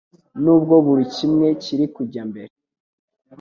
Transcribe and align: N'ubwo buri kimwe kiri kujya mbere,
N'ubwo 0.43 0.73
buri 0.85 1.03
kimwe 1.15 1.47
kiri 1.63 1.85
kujya 1.95 2.23
mbere, 2.29 2.53